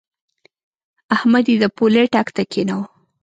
احمد 1.15 1.45
يې 1.51 1.55
د 1.63 1.65
پولۍ 1.75 2.05
ټک 2.13 2.27
ته 2.35 2.43
کېناوو. 2.51 2.85